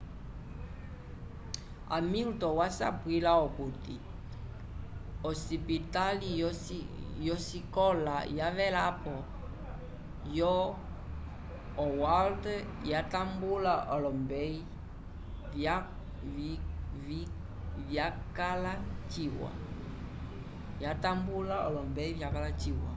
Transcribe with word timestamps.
hamilton 1.93 2.53
wasapwila 2.59 3.31
okuti 3.45 3.95
osipitali 5.29 6.27
yosikola 7.27 8.15
yavelapo 8.39 9.13
yo 10.39 10.53
howard 11.79 12.43
yatambula 12.91 13.73
olombeyi 13.95 14.59
vyakala 17.87 18.73
ciwa 22.61 22.89